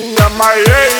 [0.00, 0.92] на моей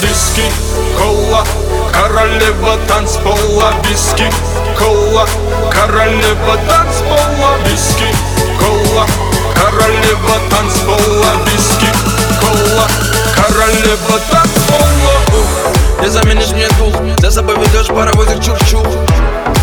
[0.00, 0.50] Диски,
[0.98, 1.44] кола,
[1.92, 3.72] королева танцпола.
[3.84, 4.28] Виски,
[4.78, 5.26] кола,
[5.70, 7.58] королева танцпола.
[7.64, 8.10] Виски,
[8.58, 9.06] кола,
[9.54, 11.44] королева танцпола.
[11.46, 11.88] Виски,
[12.40, 12.86] кола,
[13.36, 14.93] королева танцпола.
[16.04, 16.94] Ты заменишь мне дух.
[17.16, 18.86] Ты заповедешь паровозик чух-чух.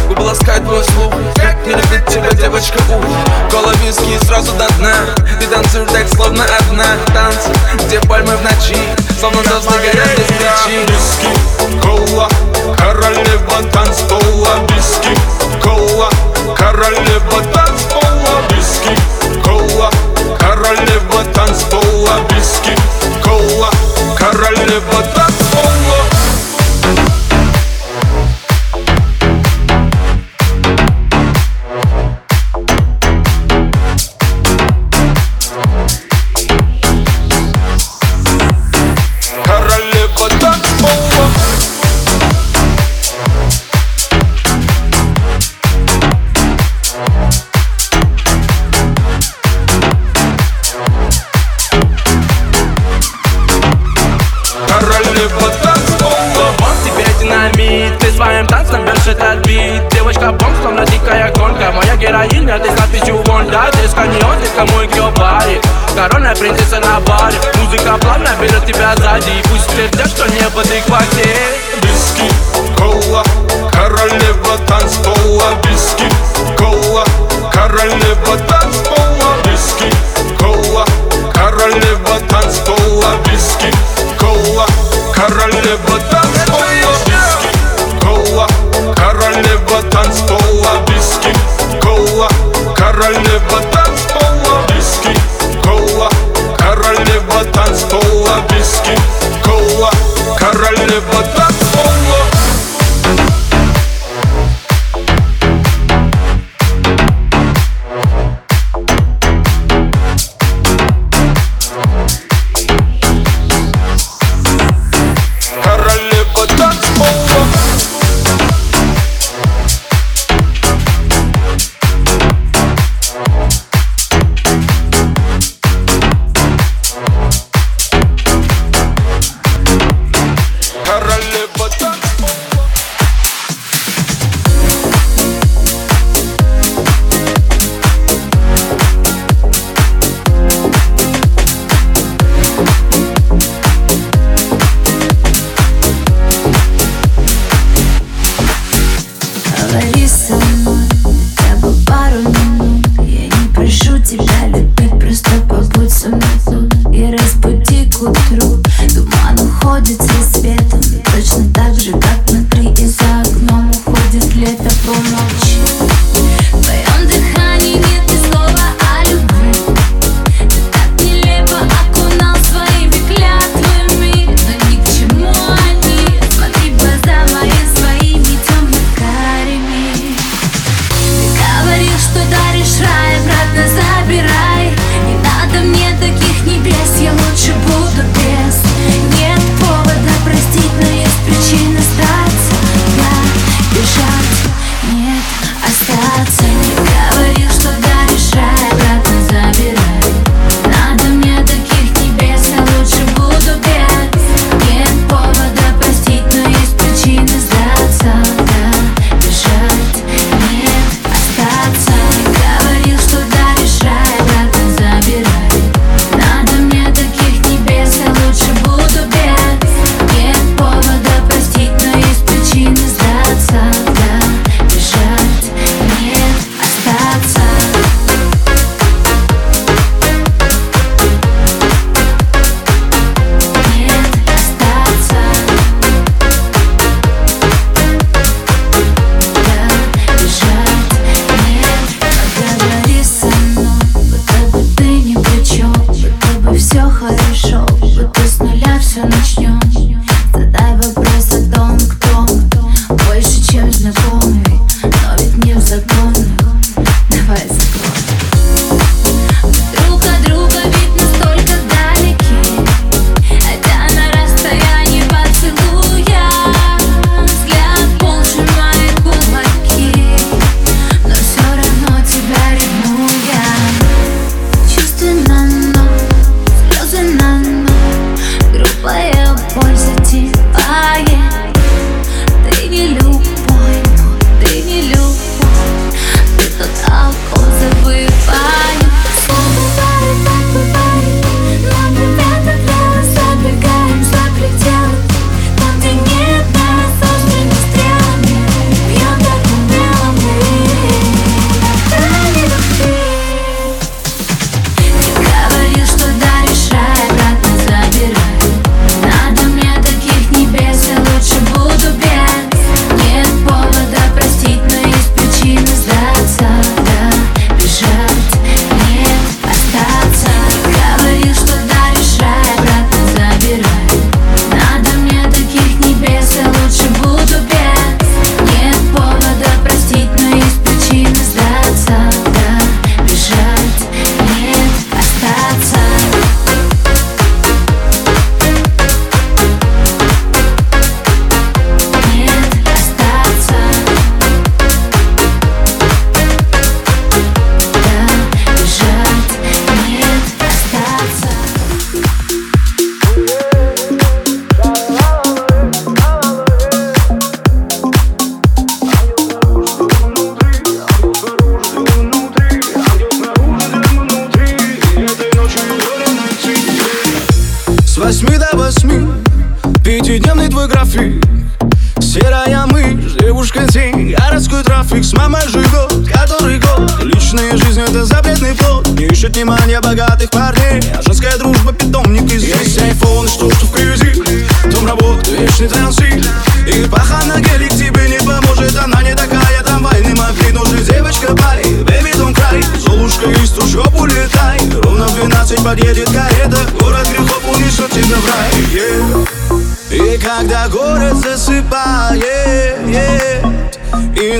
[0.07, 1.13] Губы ласкает твой слух.
[1.35, 3.05] Как не любит тебя девочка ух.
[3.51, 4.91] Кола виски сразу до дна.
[5.39, 6.97] Ты танцуешь так словно одна.
[7.13, 7.51] Танцы,
[7.85, 8.75] где пальмы в ночи.
[9.19, 10.83] Словно звезды горят без плечи.
[10.89, 12.27] Виски, кола,
[12.75, 14.67] королева танцпола.
[14.69, 15.15] Виски,
[15.61, 16.09] кола,
[16.57, 18.41] королева танцпола.
[18.49, 18.97] Виски,
[19.45, 19.91] кола,
[20.39, 22.17] королева танцпола.
[22.31, 22.75] Виски,
[23.23, 23.69] кола,
[24.17, 25.30] королева танцпола.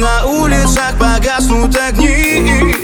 [0.02, 2.76] На улицах погаснут огни.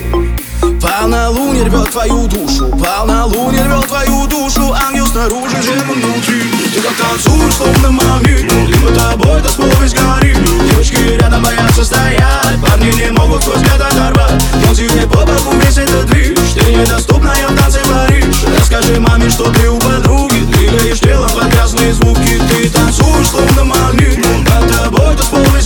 [0.80, 4.76] Полнолуние рвет твою душу Полнолуние рвет твою душу.
[4.88, 6.44] Ангел снаружи, демон внутри.
[6.74, 10.38] Ты как танцуешь, словно магнит Либо тобой до слова весь горит
[10.70, 12.62] Девочки рядом боятся стоять.
[12.62, 14.44] Парни не могут свой взгляд оторвать.
[14.68, 18.44] Но тебе по боку весь этот движ Ты недоступная в танце Париж.
[18.60, 20.46] Расскажи маме, что ты у подруги.
[20.54, 22.40] Двигаешь телом под грязные звуки.
[22.50, 25.66] Ты танцуешь, словно магнит Под тобой до слова весь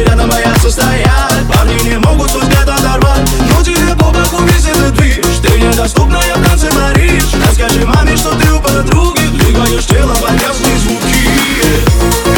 [0.00, 3.30] Девочки рядом боятся стоять Парни не могут свой взгляд оторвать.
[3.50, 7.24] Но тебе по боку весь этот движ Ты недоступная в танце Париж.
[7.46, 9.20] Расскажи маме, что ты у подруги.
[9.34, 12.29] Двигаешь телом под грязные звуки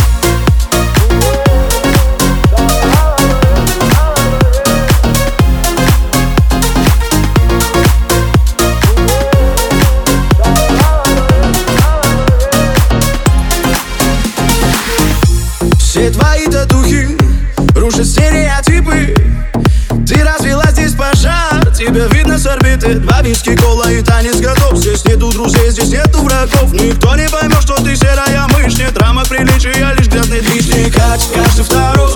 [22.82, 24.76] орбиты Два виски, кола и танец готов.
[24.76, 26.72] Здесь нету друзей, здесь нету врагов.
[26.72, 28.76] Никто не поймет, что ты серая мышь.
[28.78, 32.12] Нет рамок приличия, лишь грязный движ Не катит каждый второй,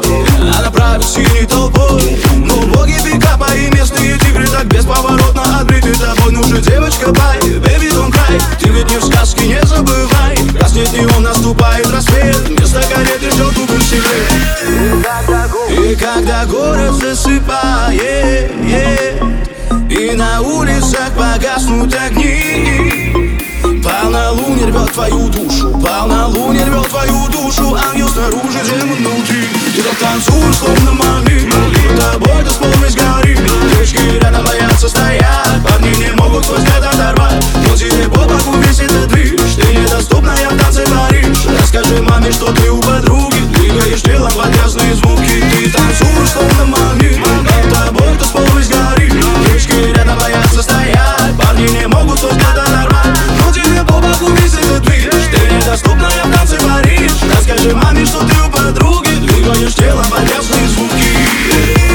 [0.57, 2.19] а направит синей толпой.
[2.37, 6.33] Ну боги пикапа и местные тигры Так бесповоротно отбиты тобой.
[6.33, 8.41] Нужна девочка, бай, baby don't cry.
[8.61, 10.37] Ты ведь не в сказке, не забывай.
[10.61, 12.49] Гаснет неон, наступает рассвет.
[12.49, 13.83] Вместо кареты ждет уголь
[15.71, 18.53] И когда город засыпает
[20.07, 23.43] И на улицах погаснут огни.
[23.83, 29.49] Полнолуние рвет твою душу Полнолуние рвет твою душу Ангел снаружи, демон внутри.
[29.75, 30.93] Ты так танцуешь, словно
[31.25, 33.41] Либо тобой до весь горит
[33.73, 35.63] Девочки рядом боятся стоять.
[35.69, 37.45] Парни не могут свой взгляд оторвать.
[37.69, 41.16] Но тебе по боку весь этот движ Ты недоступная в танце Париж
[41.87, 43.39] Расскажи маме, что ты у подруги.
[43.55, 45.45] Двигаешь телом под грязные звуки.
[45.53, 49.13] Ты танцуешь, словно магнит Над тобой слов весь горит
[49.47, 51.37] Девочки рядом боятся стоять.
[51.41, 56.33] Парни не могут свой взгляд оторвать Но тебе по боку этот движ Ты недоступная в
[56.35, 59.11] танце Париж Расскажи маме, что ты у подруги.
[59.25, 61.86] Двигаешь телом под грязные звуки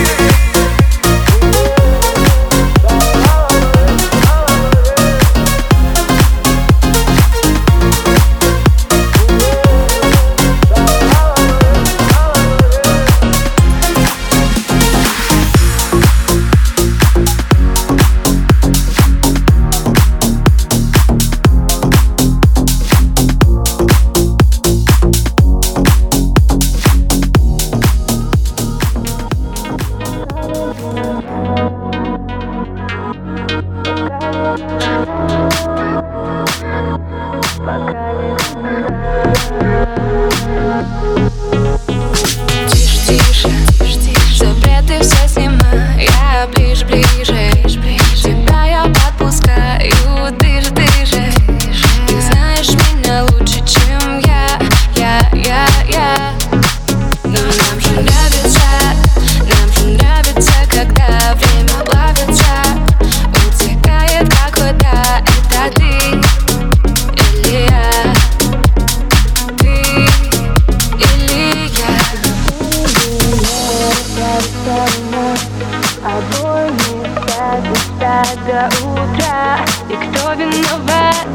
[80.71, 81.27] виноват,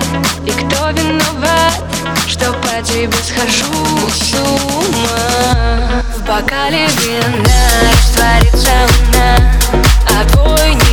[0.46, 1.82] и кто виноват
[2.26, 3.64] Что по тебе схожу
[4.10, 6.02] с ума?
[6.16, 7.36] В бокале вина
[7.92, 9.30] растворится луна
[10.20, 10.85] Обои не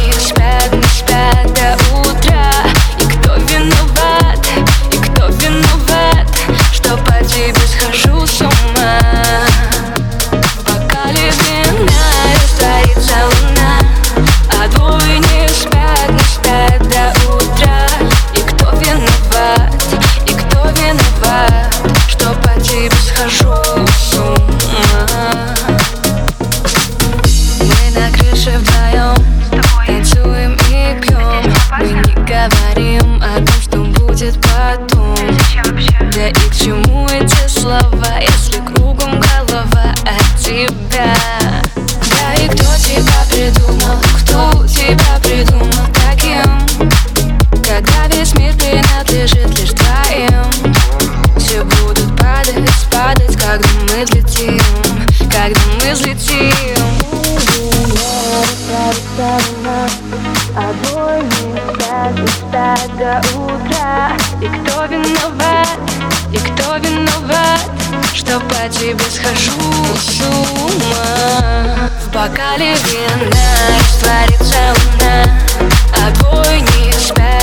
[64.42, 65.80] И кто виноват,
[66.32, 67.62] и кто виноват
[68.14, 69.52] Что по тебе схожу
[69.96, 70.22] с
[72.06, 75.44] В бокале вина творится луна
[76.08, 77.43] огонь не спят.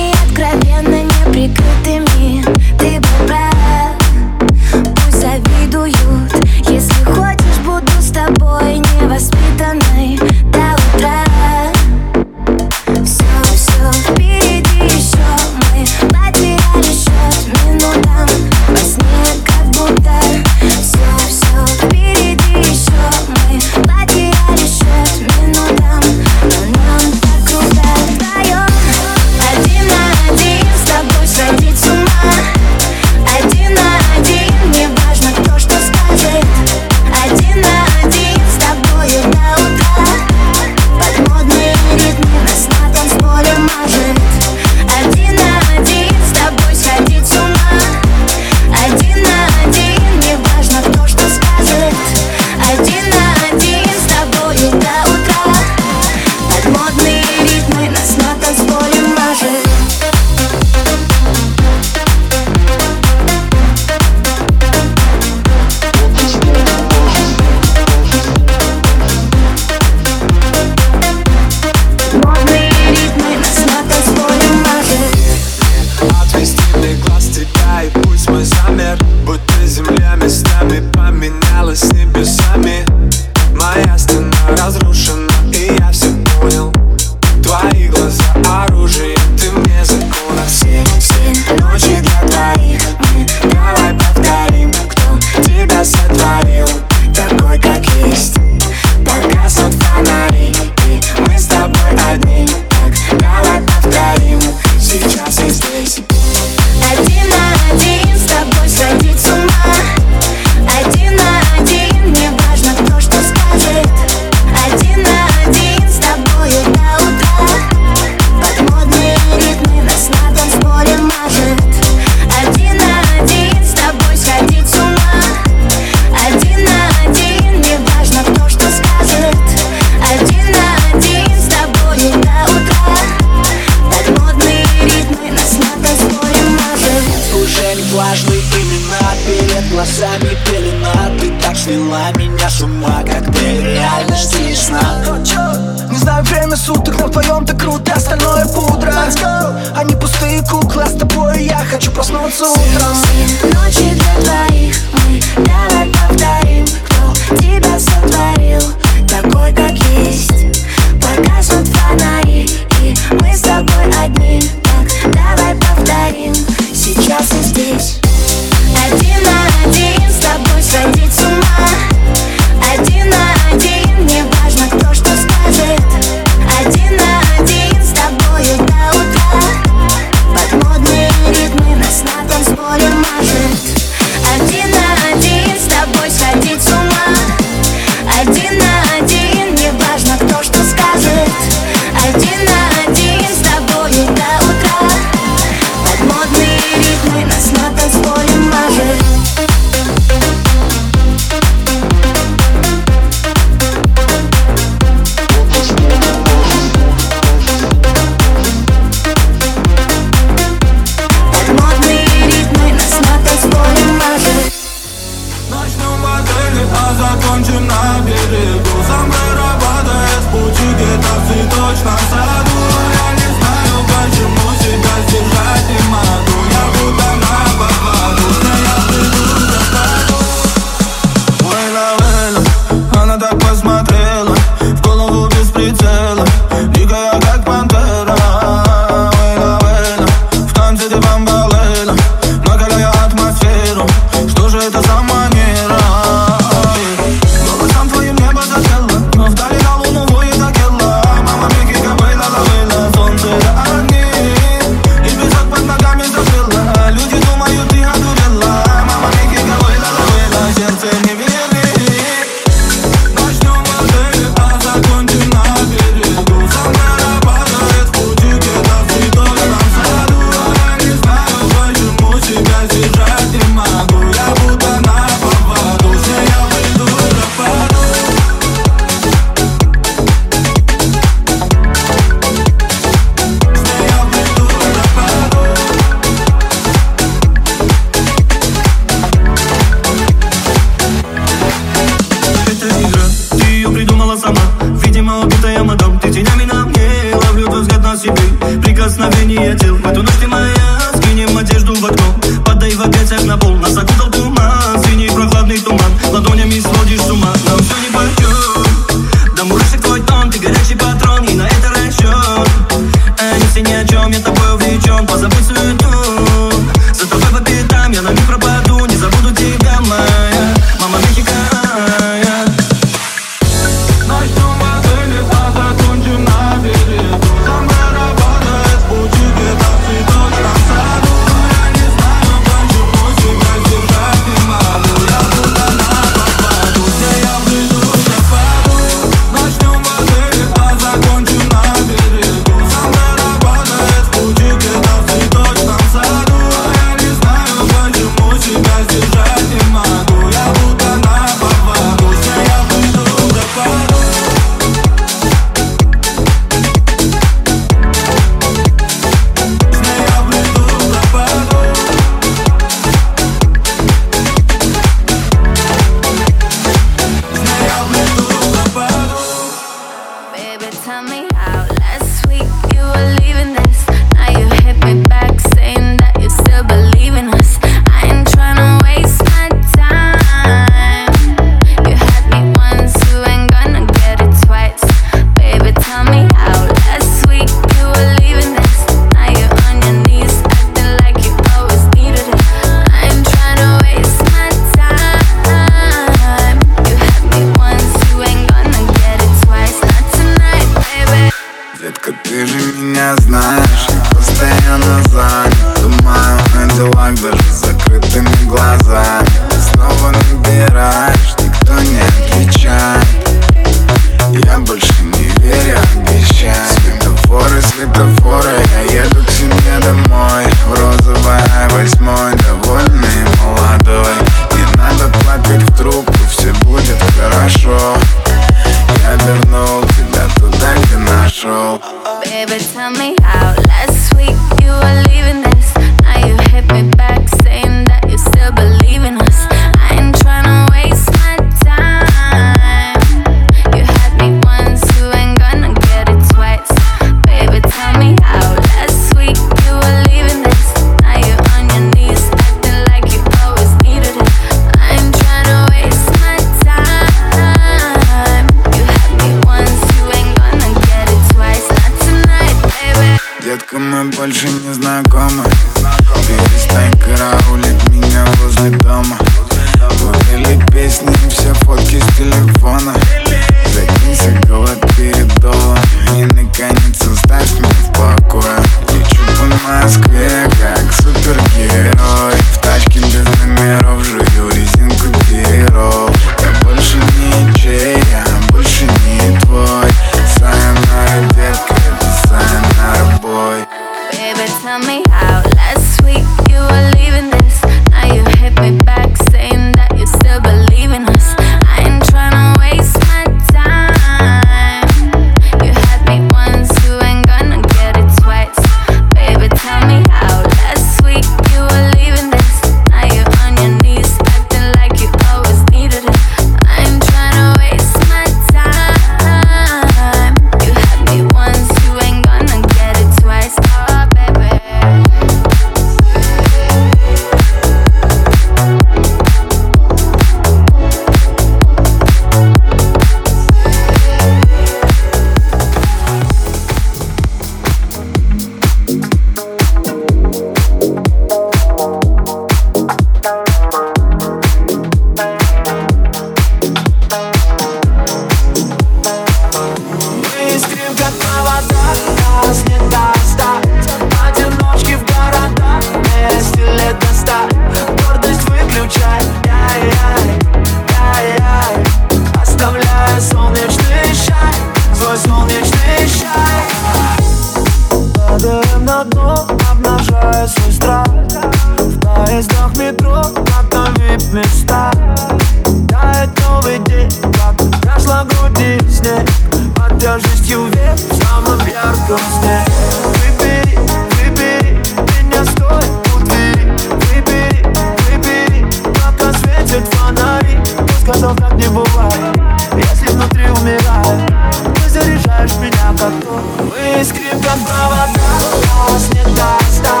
[598.15, 600.00] осталось, не досталось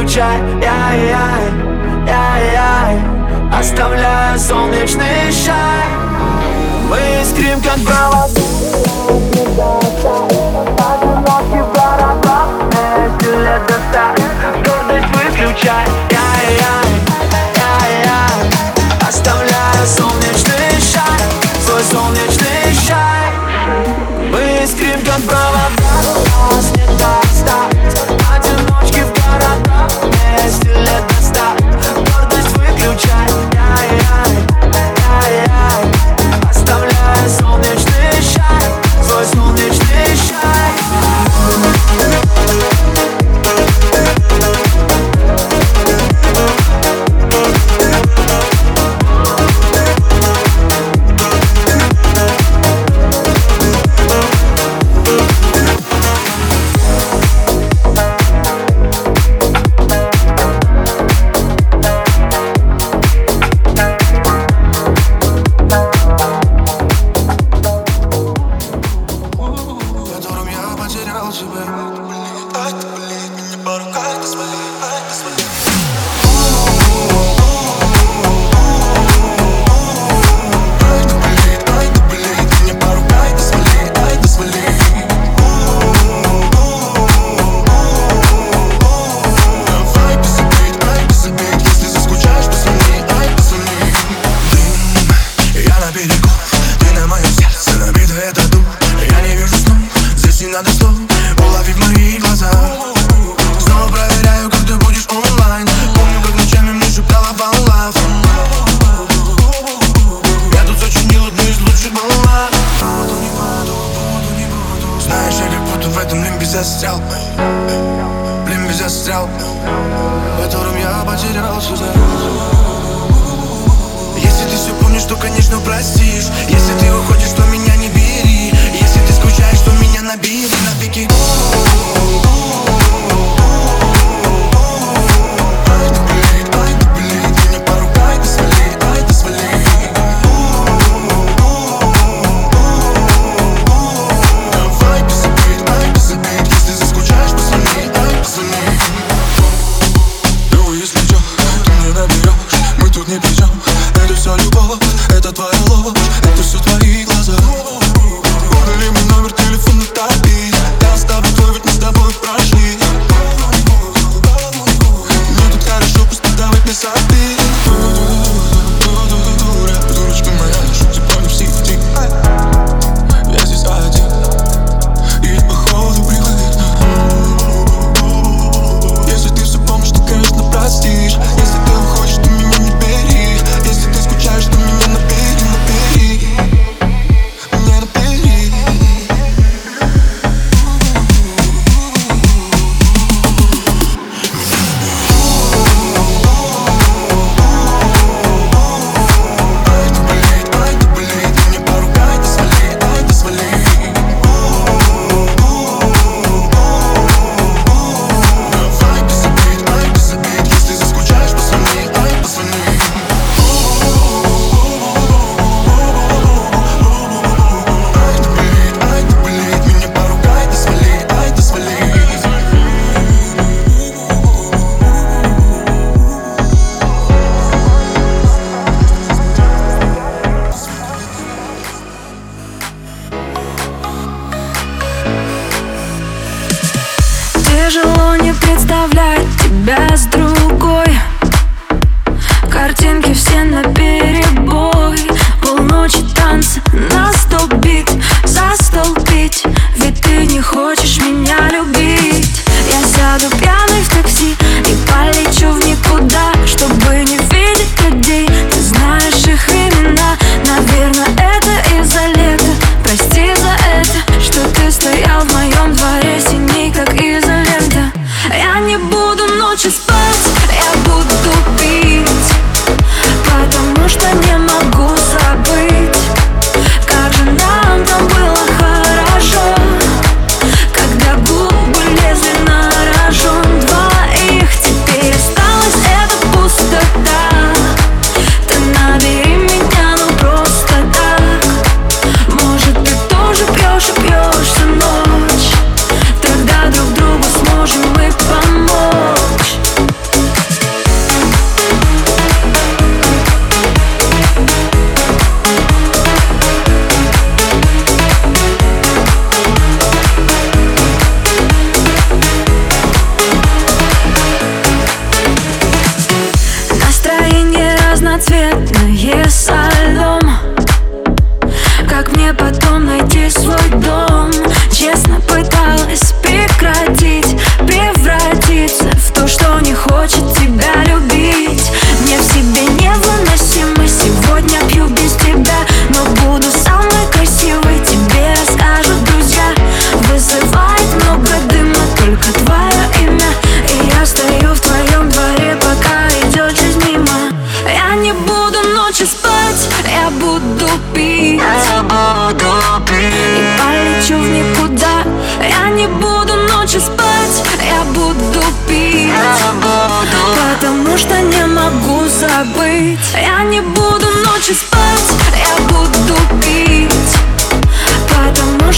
[0.00, 1.44] включай яй яй
[2.06, 2.94] яй яй.
[3.52, 5.84] Оставляя солнечный шар.
[6.88, 8.26] Мы искрим как провода
[10.88, 15.99] Одинокий барабан Вместе лето старых Гордость выключай.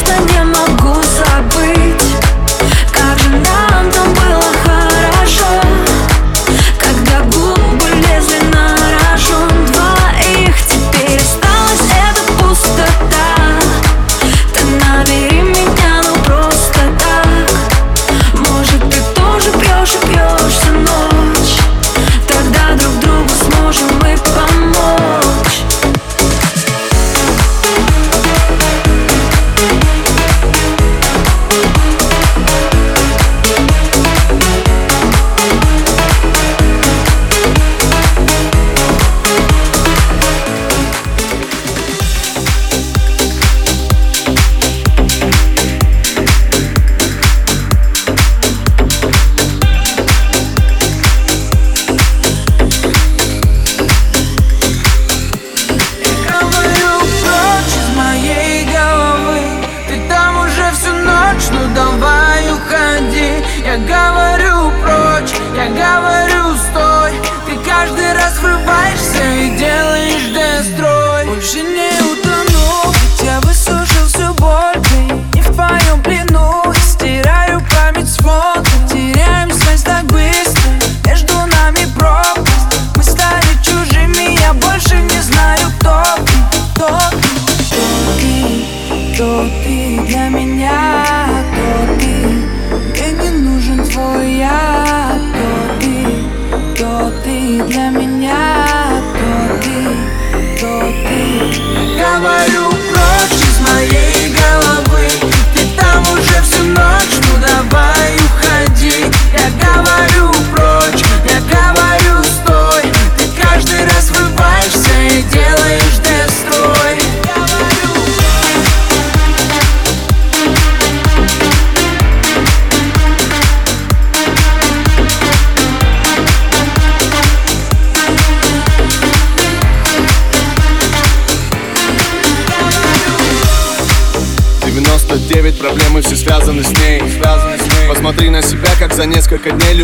[0.03, 0.72] Instagram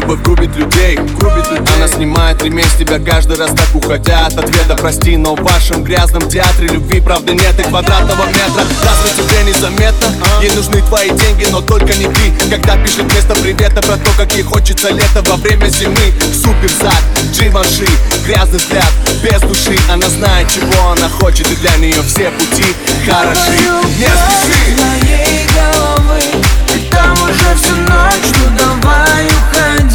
[0.09, 0.97] любовь губит людей.
[0.97, 1.75] Губит людей.
[1.77, 4.75] Она снимает ремень с тебя каждый раз так уходя от ответа.
[4.77, 8.65] Прости, но в вашем грязном театре любви правды нет и квадратного метра.
[8.83, 10.09] Разве тебе незаметно?
[10.41, 12.33] Ей нужны твои деньги, но только не ты.
[12.51, 16.13] Когда пишет вместо привета про то, как ей хочется лето во время зимы.
[16.33, 17.03] Суперсад,
[17.33, 17.87] Дживанши,
[18.25, 18.93] грязный взгляд,
[19.23, 19.79] без души.
[19.91, 22.75] Она знает, чего она хочет и для нее все пути
[23.07, 23.53] хороши.
[23.99, 24.49] Не спеши!
[24.79, 26.21] моей головы
[26.67, 29.88] Ты там уже всю ночь, ну давай уходи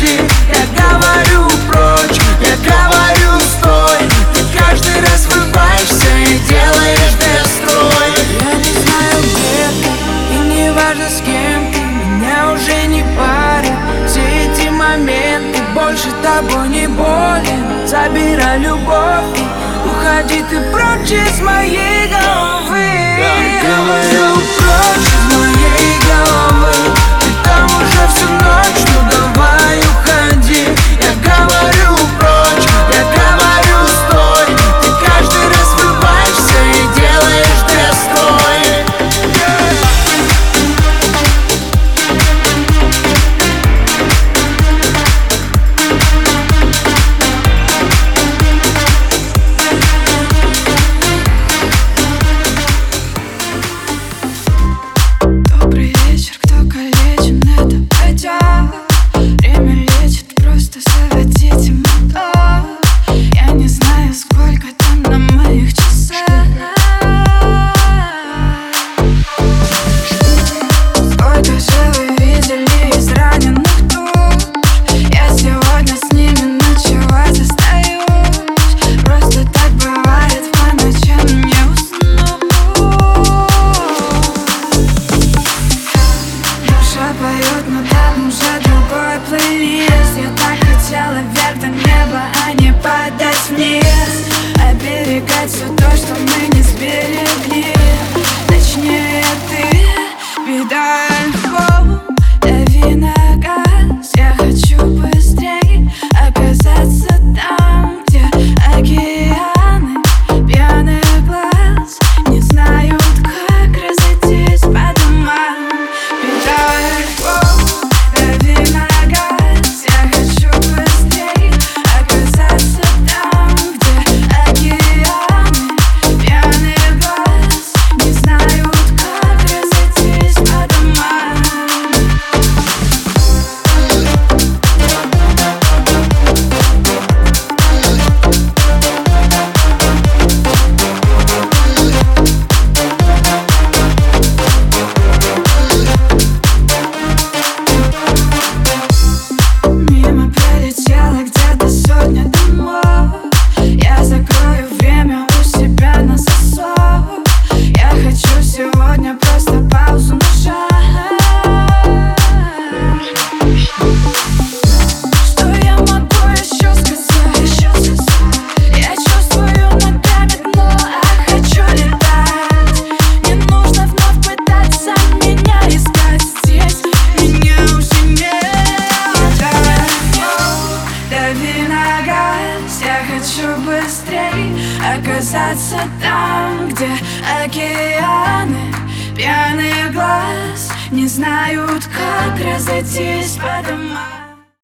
[0.93, 3.99] говорю прочь, я говорю стой.
[4.57, 11.71] Каждый раз врываешься и делаешь бесстрой Я не знаю где и не важно с кем
[12.19, 13.77] Меня уже не парят
[14.07, 19.39] все эти моменты Больше тобой не болен, забирай любовь
[19.85, 22.89] Уходи ты прочь из моей головы.
[23.63, 25.32] Говорю прочь